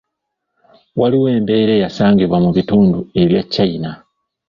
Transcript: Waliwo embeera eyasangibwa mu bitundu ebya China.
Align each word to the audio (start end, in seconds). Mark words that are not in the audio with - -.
Waliwo 0.99 1.27
embeera 1.37 1.71
eyasangibwa 1.75 2.37
mu 2.45 2.49
bitundu 2.57 2.99
ebya 3.21 3.43
China. 3.53 3.91